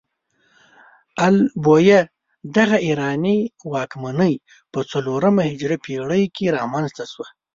ال 1.27 1.37
بویه 1.63 2.01
دغه 2.55 2.77
ایراني 2.87 3.37
واکمنۍ 3.71 4.33
په 4.71 4.79
څلورمه 4.91 5.41
هجري 5.51 5.77
پيړۍ 5.85 6.23
کې 6.35 6.45
رامنځته 6.57 7.03
شوه. 7.11 7.27